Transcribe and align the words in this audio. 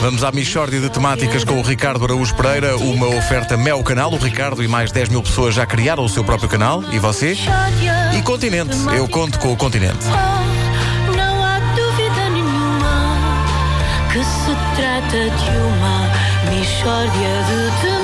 Vamos 0.00 0.22
à 0.22 0.30
Michórdia 0.30 0.80
de 0.80 0.88
Temáticas 0.88 1.42
com 1.42 1.58
o 1.58 1.62
Ricardo 1.62 2.04
Araújo 2.04 2.34
Pereira, 2.34 2.76
uma 2.76 3.08
oferta 3.08 3.56
Mel 3.56 3.82
Canal. 3.82 4.12
O 4.12 4.16
Ricardo 4.16 4.62
e 4.62 4.68
mais 4.68 4.92
10 4.92 5.08
mil 5.08 5.22
pessoas 5.22 5.54
já 5.54 5.66
criaram 5.66 6.04
o 6.04 6.08
seu 6.08 6.22
próprio 6.22 6.48
canal. 6.48 6.84
E 6.92 6.98
você? 6.98 7.36
E 8.16 8.22
Continente. 8.22 8.76
Eu 8.96 9.08
conto 9.08 9.38
com 9.40 9.52
o 9.52 9.56
Continente. 9.56 10.06
Não 11.16 11.44
há 11.44 11.58
dúvida 11.74 12.30
nenhuma 12.30 13.16
que 14.12 14.24
se 14.24 14.56
trata 14.76 15.30
de 15.30 15.58
uma 15.58 16.08
Michórdia 16.54 17.42
de 17.48 17.80
temáticas. 17.80 17.97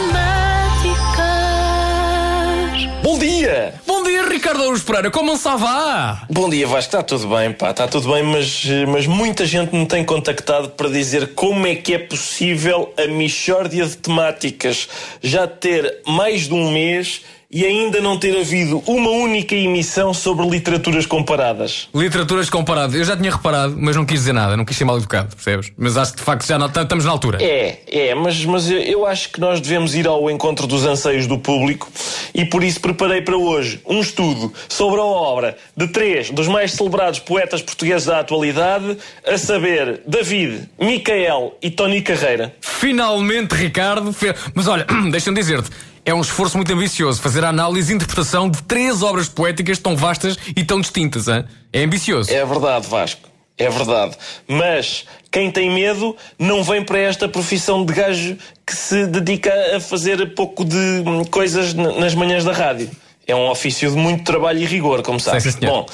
Ricardo 4.34 4.62
Araújo 4.62 4.84
Pereira, 4.84 5.10
como 5.12 5.36
se 5.36 5.44
vá? 5.44 6.22
Bom 6.28 6.50
dia, 6.50 6.66
Vasco. 6.66 6.88
Está 6.96 7.02
tudo 7.04 7.28
bem, 7.28 7.52
pá. 7.52 7.70
Está 7.70 7.86
tudo 7.86 8.12
bem, 8.12 8.22
mas, 8.24 8.64
mas 8.88 9.06
muita 9.06 9.46
gente 9.46 9.74
me 9.74 9.86
tem 9.86 10.04
contactado 10.04 10.70
para 10.70 10.88
dizer 10.88 11.34
como 11.34 11.66
é 11.68 11.76
que 11.76 11.94
é 11.94 11.98
possível 12.00 12.92
a 12.98 13.06
Michórdia 13.06 13.86
de 13.86 13.96
Temáticas 13.96 14.88
já 15.22 15.46
ter 15.46 16.00
mais 16.04 16.48
de 16.48 16.52
um 16.54 16.72
mês 16.72 17.22
e 17.48 17.64
ainda 17.64 18.00
não 18.00 18.18
ter 18.18 18.36
havido 18.36 18.82
uma 18.84 19.10
única 19.10 19.54
emissão 19.54 20.12
sobre 20.12 20.44
literaturas 20.48 21.06
comparadas. 21.06 21.88
Literaturas 21.94 22.50
comparadas. 22.50 22.96
Eu 22.96 23.04
já 23.04 23.16
tinha 23.16 23.30
reparado, 23.30 23.76
mas 23.78 23.94
não 23.94 24.04
quis 24.04 24.18
dizer 24.20 24.32
nada, 24.32 24.56
não 24.56 24.64
quis 24.64 24.76
ser 24.76 24.84
mal 24.84 24.96
educado, 24.96 25.36
percebes? 25.36 25.70
Mas 25.78 25.96
acho 25.96 26.10
que 26.14 26.18
de 26.18 26.24
facto 26.24 26.44
já 26.44 26.58
não, 26.58 26.66
estamos 26.66 27.04
na 27.04 27.12
altura. 27.12 27.38
É, 27.40 27.78
é, 27.86 28.14
mas, 28.16 28.44
mas 28.44 28.68
eu- 28.68 28.80
eu 28.80 29.06
acho 29.06 29.30
que 29.30 29.38
nós 29.40 29.60
devemos 29.60 29.94
ir 29.94 30.08
ao 30.08 30.28
encontro 30.28 30.66
dos 30.66 30.84
anseios 30.84 31.28
do 31.28 31.38
público 31.38 31.88
e 32.34 32.44
por 32.44 32.64
isso 32.64 32.80
preparei 32.80 33.22
para 33.22 33.36
hoje 33.36 33.80
um 33.86 34.00
estudo 34.00 34.52
sobre 34.68 35.00
a 35.00 35.04
obra 35.04 35.56
de 35.76 35.86
três 35.88 36.30
dos 36.30 36.48
mais 36.48 36.72
celebrados 36.72 37.20
poetas 37.20 37.62
portugueses 37.62 38.06
da 38.06 38.20
atualidade, 38.20 38.98
a 39.26 39.38
saber, 39.38 40.02
David, 40.06 40.68
Micael 40.78 41.56
e 41.62 41.70
Tony 41.70 42.02
Carreira. 42.02 42.54
Finalmente, 42.60 43.54
Ricardo. 43.54 44.14
Mas 44.54 44.66
olha, 44.66 44.86
deixa-me 45.10 45.36
dizer-te. 45.36 45.70
É 46.06 46.12
um 46.12 46.20
esforço 46.20 46.58
muito 46.58 46.70
ambicioso 46.70 47.22
fazer 47.22 47.44
a 47.44 47.48
análise 47.48 47.90
e 47.90 47.96
interpretação 47.96 48.50
de 48.50 48.62
três 48.64 49.02
obras 49.02 49.26
poéticas 49.26 49.78
tão 49.78 49.96
vastas 49.96 50.36
e 50.54 50.62
tão 50.62 50.80
distintas. 50.80 51.28
Hein? 51.28 51.44
É 51.72 51.82
ambicioso. 51.82 52.30
É 52.30 52.44
verdade, 52.44 52.86
Vasco. 52.88 53.33
É 53.56 53.68
verdade. 53.68 54.16
Mas 54.48 55.04
quem 55.30 55.50
tem 55.50 55.70
medo 55.70 56.16
não 56.38 56.62
vem 56.62 56.84
para 56.84 56.98
esta 56.98 57.28
profissão 57.28 57.84
de 57.84 57.92
gajo 57.92 58.36
que 58.66 58.74
se 58.74 59.06
dedica 59.06 59.76
a 59.76 59.80
fazer 59.80 60.34
pouco 60.34 60.64
de 60.64 60.76
hum, 60.76 61.24
coisas 61.24 61.72
nas 61.74 62.14
manhãs 62.14 62.44
da 62.44 62.52
rádio. 62.52 62.90
É 63.26 63.34
um 63.34 63.48
ofício 63.48 63.90
de 63.90 63.96
muito 63.96 64.24
trabalho 64.24 64.58
e 64.60 64.66
rigor, 64.66 65.02
como 65.02 65.18
sabes. 65.18 65.44
sim, 65.44 65.52
senhor. 65.52 65.72
Bom, 65.72 65.86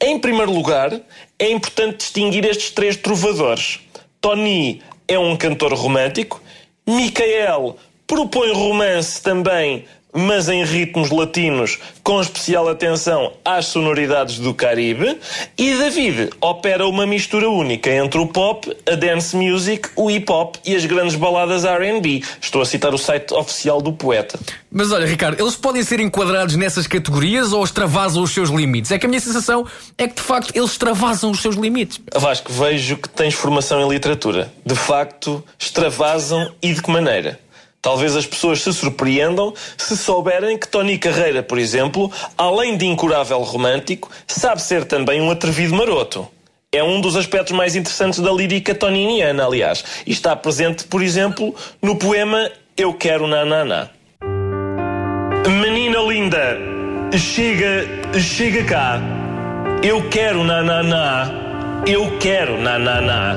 em 0.00 0.18
primeiro 0.18 0.52
lugar, 0.52 0.98
é 1.38 1.50
importante 1.50 1.98
distinguir 1.98 2.44
estes 2.46 2.70
três 2.70 2.96
trovadores. 2.96 3.80
Tony 4.20 4.82
é 5.06 5.18
um 5.18 5.36
cantor 5.36 5.74
romântico. 5.74 6.40
Micael 6.86 7.76
propõe 8.06 8.52
romance 8.52 9.20
também, 9.20 9.84
mas 10.12 10.48
em 10.48 10.64
ritmos 10.64 11.10
latinos, 11.10 11.78
com 12.02 12.20
especial 12.20 12.68
atenção 12.68 13.32
às 13.44 13.66
sonoridades 13.66 14.38
do 14.38 14.54
Caribe. 14.54 15.18
E 15.56 15.74
David 15.74 16.30
opera 16.40 16.86
uma 16.86 17.06
mistura 17.06 17.48
única 17.48 17.90
entre 17.90 18.18
o 18.18 18.26
pop, 18.26 18.74
a 18.90 18.94
dance 18.94 19.36
music, 19.36 19.88
o 19.94 20.10
hip 20.10 20.30
hop 20.30 20.56
e 20.64 20.74
as 20.74 20.84
grandes 20.84 21.14
baladas 21.14 21.64
RB. 21.64 22.22
Estou 22.40 22.62
a 22.62 22.66
citar 22.66 22.94
o 22.94 22.98
site 22.98 23.32
oficial 23.34 23.80
do 23.80 23.92
poeta. 23.92 24.38
Mas 24.70 24.92
olha, 24.92 25.06
Ricardo, 25.06 25.40
eles 25.40 25.56
podem 25.56 25.82
ser 25.82 26.00
enquadrados 26.00 26.56
nessas 26.56 26.86
categorias 26.86 27.52
ou 27.52 27.64
extravasam 27.64 28.22
os 28.22 28.32
seus 28.32 28.50
limites? 28.50 28.90
É 28.90 28.98
que 28.98 29.06
a 29.06 29.08
minha 29.08 29.20
sensação 29.20 29.66
é 29.96 30.06
que 30.06 30.14
de 30.16 30.22
facto 30.22 30.52
eles 30.54 30.70
extravasam 30.70 31.30
os 31.30 31.40
seus 31.40 31.56
limites. 31.56 32.00
Vasco, 32.14 32.52
vejo 32.52 32.96
que 32.96 33.08
tens 33.08 33.34
formação 33.34 33.80
em 33.80 33.88
literatura. 33.88 34.52
De 34.64 34.74
facto, 34.74 35.42
extravasam 35.58 36.52
e 36.62 36.72
de 36.72 36.82
que 36.82 36.90
maneira? 36.90 37.38
Talvez 37.80 38.16
as 38.16 38.26
pessoas 38.26 38.62
se 38.62 38.72
surpreendam 38.72 39.54
se 39.76 39.96
souberem 39.96 40.58
que 40.58 40.68
Tony 40.68 40.98
Carreira, 40.98 41.42
por 41.42 41.58
exemplo, 41.58 42.10
além 42.36 42.76
de 42.76 42.86
incurável 42.86 43.38
romântico, 43.40 44.10
sabe 44.26 44.60
ser 44.60 44.84
também 44.84 45.20
um 45.20 45.30
atrevido 45.30 45.74
maroto. 45.74 46.26
É 46.70 46.82
um 46.82 47.00
dos 47.00 47.16
aspectos 47.16 47.52
mais 47.52 47.74
interessantes 47.74 48.18
da 48.18 48.30
lírica 48.30 48.74
toniniana, 48.74 49.46
aliás. 49.46 49.84
E 50.06 50.12
está 50.12 50.36
presente, 50.36 50.84
por 50.84 51.02
exemplo, 51.02 51.54
no 51.80 51.96
poema 51.96 52.50
Eu 52.76 52.92
Quero 52.92 53.26
Nananá. 53.26 53.88
Menina 55.48 55.98
linda, 56.00 56.58
chega, 57.16 57.86
chega 58.20 58.64
cá. 58.64 59.00
Eu 59.82 60.10
quero 60.10 60.44
nananá. 60.44 61.30
Eu 61.86 62.18
quero 62.18 62.60
nananá. 62.60 63.36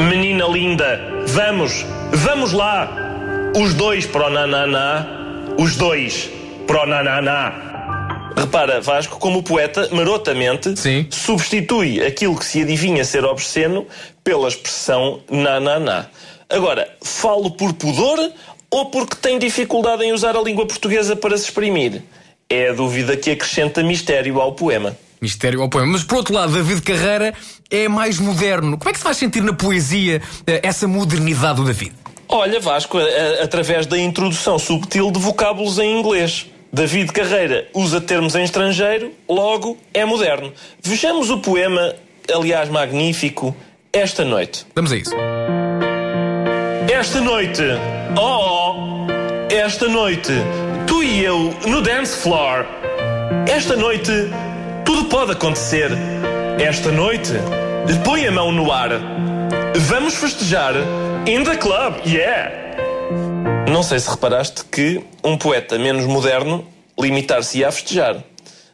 Menina 0.00 0.46
linda, 0.46 0.98
vamos, 1.26 1.86
vamos 2.12 2.52
lá. 2.52 3.05
Os 3.56 3.72
dois 3.72 4.04
pro 4.04 4.28
nananá. 4.28 5.06
Os 5.58 5.76
dois 5.76 6.28
pro 6.66 6.84
nananá. 6.84 7.54
Repara, 8.36 8.82
Vasco, 8.82 9.18
como 9.18 9.38
o 9.38 9.42
poeta, 9.42 9.88
marotamente, 9.92 10.78
Sim. 10.78 11.06
substitui 11.10 12.04
aquilo 12.04 12.38
que 12.38 12.44
se 12.44 12.60
adivinha 12.60 13.02
ser 13.02 13.24
obsceno 13.24 13.86
pela 14.22 14.46
expressão 14.46 15.22
nananá. 15.30 16.04
Agora, 16.50 16.86
falo 17.02 17.50
por 17.50 17.72
pudor 17.72 18.30
ou 18.70 18.90
porque 18.90 19.16
tem 19.16 19.38
dificuldade 19.38 20.04
em 20.04 20.12
usar 20.12 20.36
a 20.36 20.42
língua 20.42 20.66
portuguesa 20.66 21.16
para 21.16 21.34
se 21.38 21.44
exprimir? 21.44 22.02
É 22.50 22.68
a 22.68 22.72
dúvida 22.74 23.16
que 23.16 23.30
acrescenta 23.30 23.82
mistério 23.82 24.38
ao 24.38 24.52
poema. 24.52 24.94
Mistério 25.18 25.62
ao 25.62 25.70
poema. 25.70 25.92
Mas 25.92 26.04
por 26.04 26.18
outro 26.18 26.34
lado, 26.34 26.52
David 26.52 26.82
Carreira 26.82 27.32
é 27.70 27.88
mais 27.88 28.18
moderno. 28.18 28.76
Como 28.76 28.90
é 28.90 28.92
que 28.92 28.98
se 28.98 29.04
faz 29.04 29.16
sentir 29.16 29.42
na 29.42 29.54
poesia 29.54 30.20
eh, 30.46 30.60
essa 30.62 30.86
modernidade 30.86 31.56
do 31.56 31.64
David? 31.64 31.94
Olha, 32.28 32.58
Vasco, 32.60 32.98
a- 32.98 33.42
através 33.44 33.86
da 33.86 33.98
introdução 33.98 34.58
subtil 34.58 35.10
de 35.10 35.18
vocábulos 35.18 35.78
em 35.78 35.98
inglês. 35.98 36.46
David 36.72 37.12
Carreira 37.12 37.68
usa 37.72 38.00
termos 38.00 38.34
em 38.34 38.42
estrangeiro, 38.44 39.12
logo 39.28 39.78
é 39.94 40.04
moderno. 40.04 40.52
Vejamos 40.82 41.30
o 41.30 41.38
poema, 41.38 41.94
aliás 42.34 42.68
magnífico, 42.68 43.56
Esta 43.92 44.24
Noite. 44.24 44.66
Vamos 44.74 44.92
a 44.92 44.96
isso. 44.96 45.14
Esta 46.92 47.20
noite, 47.20 47.62
oh, 48.18 48.20
oh, 48.20 49.06
esta 49.52 49.88
noite, 49.88 50.32
tu 50.86 51.02
e 51.02 51.24
eu 51.24 51.54
no 51.66 51.80
dance 51.82 52.16
floor. 52.18 52.66
Esta 53.48 53.76
noite, 53.76 54.10
tudo 54.84 55.04
pode 55.06 55.32
acontecer. 55.32 55.90
Esta 56.58 56.90
noite, 56.90 57.32
põe 58.04 58.26
a 58.26 58.32
mão 58.32 58.50
no 58.52 58.70
ar. 58.72 58.90
Vamos 59.88 60.14
festejar 60.16 60.74
in 61.26 61.42
the 61.42 61.56
club, 61.56 61.94
yeah! 62.06 62.52
Não 63.68 63.82
sei 63.82 63.98
se 63.98 64.08
reparaste 64.08 64.64
que 64.70 65.02
um 65.24 65.36
poeta 65.36 65.76
menos 65.76 66.06
moderno 66.06 66.64
limitar-se-ia 66.98 67.68
a 67.68 67.72
festejar. 67.72 68.22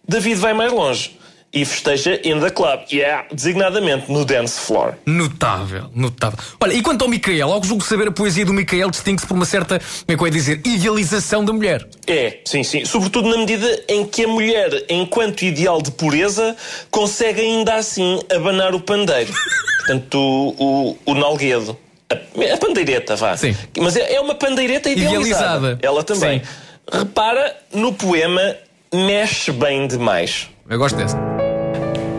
David 0.06 0.36
vai 0.36 0.52
mais 0.52 0.70
longe 0.70 1.18
e 1.50 1.64
festeja 1.64 2.20
in 2.24 2.40
the 2.40 2.50
club, 2.50 2.80
yeah, 2.92 3.26
designadamente 3.32 4.12
no 4.12 4.24
dance 4.24 4.60
floor. 4.60 4.94
Notável, 5.06 5.90
notável. 5.94 6.38
Olha, 6.60 6.74
e 6.74 6.82
quanto 6.82 7.02
ao 7.02 7.08
Micael, 7.08 7.48
logo 7.48 7.64
julgo 7.64 7.84
saber 7.84 8.08
a 8.08 8.12
poesia 8.12 8.44
do 8.44 8.52
Micael 8.52 8.90
distingue-se 8.90 9.26
por 9.26 9.34
uma 9.34 9.46
certa, 9.46 9.78
como 9.78 10.08
é 10.08 10.16
que 10.16 10.22
eu 10.22 10.26
ia 10.26 10.32
dizer, 10.32 10.60
idealização 10.66 11.44
da 11.44 11.54
mulher. 11.54 11.88
É, 12.06 12.40
sim, 12.44 12.62
sim. 12.62 12.84
Sobretudo 12.84 13.30
na 13.30 13.38
medida 13.38 13.82
em 13.88 14.04
que 14.04 14.24
a 14.24 14.28
mulher, 14.28 14.84
enquanto 14.90 15.42
ideal 15.42 15.80
de 15.80 15.90
pureza, 15.90 16.54
consegue 16.90 17.40
ainda 17.40 17.76
assim 17.76 18.20
abanar 18.30 18.74
o 18.74 18.80
pandeiro. 18.80 19.32
Portanto, 19.86 20.18
o, 20.18 20.96
o, 21.06 21.12
o 21.12 21.14
nalguedo. 21.14 21.78
A, 22.12 22.56
pandeireta, 22.56 23.16
vá. 23.16 23.36
Sim. 23.36 23.56
Mas 23.78 23.96
é, 23.96 24.14
é 24.14 24.20
uma 24.20 24.34
pandeireta 24.34 24.88
idealizada. 24.90 25.22
Idealizada. 25.26 25.78
Ela 25.82 26.02
também. 26.02 26.40
Sim. 26.40 26.46
Repara 26.92 27.56
no 27.72 27.92
poema 27.92 28.56
Mexe 28.92 29.52
Bem 29.52 29.86
Demais. 29.86 30.48
Eu 30.68 30.78
gosto 30.78 30.96
dessa. 30.96 31.18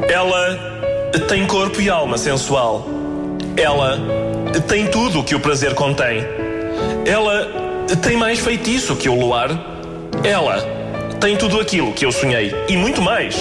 Ela 0.09 1.11
tem 1.27 1.45
corpo 1.45 1.81
e 1.81 1.89
alma 1.89 2.17
sensual. 2.17 2.87
Ela 3.55 3.99
tem 4.67 4.87
tudo 4.87 5.19
o 5.19 5.23
que 5.23 5.35
o 5.35 5.39
prazer 5.39 5.75
contém. 5.75 6.23
Ela 7.05 7.47
tem 8.01 8.17
mais 8.17 8.39
feitiço 8.39 8.95
que 8.95 9.09
o 9.09 9.15
luar. 9.15 9.49
Ela 10.23 10.57
tem 11.19 11.35
tudo 11.37 11.59
aquilo 11.59 11.93
que 11.93 12.05
eu 12.05 12.11
sonhei 12.11 12.53
e 12.67 12.75
muito 12.75 13.01
mais. 13.01 13.35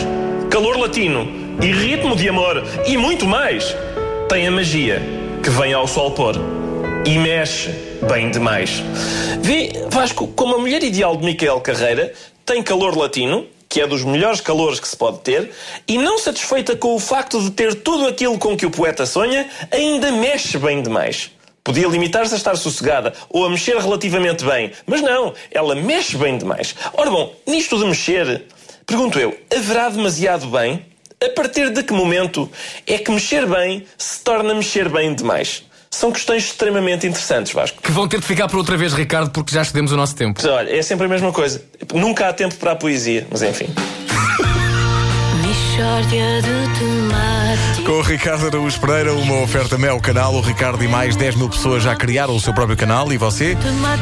Calor 0.50 0.76
latino 0.79 1.56
e 1.61 1.73
ritmo 1.73 2.15
de 2.15 2.29
amor 2.29 2.62
e 2.87 2.97
muito 2.97 3.26
mais. 3.26 3.75
Tem 4.29 4.47
a 4.47 4.50
magia 4.50 5.22
que 5.43 5.50
vem 5.50 5.73
ao 5.73 5.89
sol 5.89 6.12
pôr 6.12 6.37
e 7.05 7.19
mexe 7.19 7.71
bem 8.09 8.31
demais. 8.31 8.81
Vê, 9.41 9.73
Vasco, 9.91 10.29
como 10.29 10.55
a 10.55 10.59
mulher 10.59 10.85
ideal 10.85 11.17
de 11.17 11.25
Micael 11.25 11.61
Carreira 11.61 12.12
tem 12.47 12.62
calor 12.62 12.97
latino, 12.97 13.44
que 13.69 13.81
é 13.81 13.87
dos 13.87 14.05
melhores 14.05 14.41
calores 14.41 14.79
que 14.79 14.87
se 14.87 14.97
pode 14.97 15.19
ter, 15.19 15.50
e 15.89 15.99
não 15.99 16.17
satisfeita 16.17 16.77
com 16.77 16.94
o 16.94 17.00
facto 17.00 17.43
de 17.43 17.50
ter 17.50 17.75
tudo 17.75 18.06
aquilo 18.06 18.39
com 18.39 18.56
que 18.56 18.65
o 18.65 18.71
poeta 18.71 19.05
sonha, 19.05 19.49
ainda 19.73 20.12
mexe 20.12 20.56
bem 20.59 20.81
demais. 20.81 21.33
Podia 21.65 21.88
limitar-se 21.88 22.35
a 22.35 22.37
estar 22.37 22.56
sossegada 22.56 23.12
ou 23.29 23.45
a 23.45 23.50
mexer 23.50 23.77
relativamente 23.77 24.45
bem, 24.45 24.71
mas 24.87 25.00
não, 25.00 25.35
ela 25.50 25.75
mexe 25.75 26.17
bem 26.17 26.38
demais. 26.38 26.73
Ora 26.93 27.11
bom, 27.11 27.35
nisto 27.49 27.77
de 27.79 27.85
mexer, 27.85 28.45
pergunto 28.87 29.19
eu, 29.19 29.37
haverá 29.53 29.88
demasiado 29.88 30.47
bem? 30.47 30.92
A 31.25 31.29
partir 31.31 31.71
de 31.71 31.85
que 31.85 31.93
momento 31.93 32.51
é 32.85 32.99
que 32.99 33.11
mexer 33.13 33.47
bem 33.47 33.87
se 33.97 34.21
torna 34.21 34.53
mexer 34.55 34.89
bem 34.89 35.15
demais? 35.15 35.63
São 35.89 36.11
questões 36.11 36.45
extremamente 36.45 37.07
interessantes, 37.07 37.53
Vasco. 37.53 37.81
Que 37.81 37.93
vão 37.93 38.09
ter 38.09 38.19
de 38.19 38.27
ficar 38.27 38.49
por 38.49 38.57
outra 38.57 38.77
vez, 38.77 38.93
Ricardo, 38.93 39.31
porque 39.31 39.55
já 39.55 39.63
excedemos 39.63 39.93
o 39.93 39.97
nosso 39.97 40.17
tempo. 40.17 40.41
Mas 40.43 40.51
olha, 40.51 40.75
é 40.75 40.83
sempre 40.83 41.07
a 41.07 41.09
mesma 41.09 41.31
coisa. 41.33 41.63
Nunca 41.95 42.29
há 42.29 42.33
tempo 42.33 42.57
para 42.57 42.73
a 42.73 42.77
poesia, 42.77 43.27
mas 43.31 43.43
enfim. 43.43 43.67
Com 47.85 47.93
o 47.93 48.03
Ricardo 48.03 48.47
Araújo 48.47 48.81
Pereira, 48.81 49.13
uma 49.13 49.43
oferta 49.43 49.79
Mel 49.79 50.01
Canal. 50.01 50.35
O 50.35 50.41
Ricardo 50.41 50.83
e 50.83 50.89
mais 50.89 51.15
10 51.15 51.37
mil 51.37 51.49
pessoas 51.49 51.83
já 51.83 51.95
criaram 51.95 52.35
o 52.35 52.41
seu 52.41 52.53
próprio 52.53 52.77
canal. 52.77 53.13
E 53.13 53.19
você? 53.19 53.57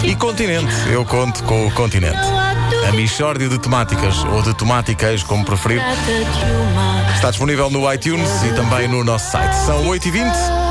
E 0.05 0.15
Continente. 0.15 0.73
Eu 0.91 1.05
conto 1.05 1.43
com 1.45 1.67
o 1.67 1.71
Continente. 1.73 2.40
A 2.89 2.93
Michórdia 2.93 3.49
de 3.49 3.59
Temáticas, 3.59 4.25
ou 4.25 4.43
de 4.43 4.55
Temáticas, 4.55 5.23
como 5.23 5.45
preferir, 5.45 5.83
está 7.15 7.31
disponível 7.31 7.71
no 7.71 7.93
iTunes 7.93 8.29
e 8.45 8.53
também 8.55 8.89
no 8.89 9.05
nosso 9.05 9.31
site. 9.31 9.55
São 9.55 9.85
8h20. 9.87 10.70